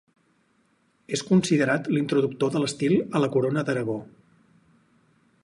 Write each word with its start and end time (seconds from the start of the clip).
És 1.17 1.23
considerat 1.27 1.89
l'introductor 1.97 2.53
de 2.57 2.63
l'estil 2.65 2.97
a 3.01 3.23
la 3.25 3.31
Corona 3.37 3.67
d'Aragó. 3.69 4.01